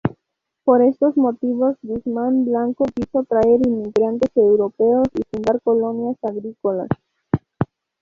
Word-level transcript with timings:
Por 0.63 0.81
estos 0.81 1.15
motivos 1.15 1.77
Guzmán 1.83 2.43
Blanco 2.45 2.85
quiso 2.85 3.23
traer 3.23 3.59
inmigrantes 3.63 4.31
europeos 4.35 5.07
y 5.13 5.21
fundar 5.29 5.61
colonias 5.61 6.17
agrícolas. 6.23 6.89